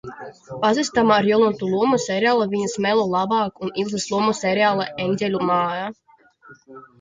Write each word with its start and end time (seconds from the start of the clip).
Pazīstama 0.61 1.11
ar 1.19 1.27
Jolantas 1.31 1.69
lomu 1.73 1.99
seriālā 2.05 2.47
Viņas 2.53 2.73
melo 2.85 3.03
labāk 3.17 3.61
un 3.67 3.71
Ilzes 3.83 4.09
lomu 4.15 4.35
seriālā 4.39 4.89
Eņģeļu 5.07 5.45
māja. 5.53 5.85